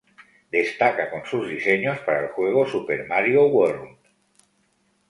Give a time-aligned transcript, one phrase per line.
[0.51, 3.97] Destaca con sus diseños para el juego Super Mario World.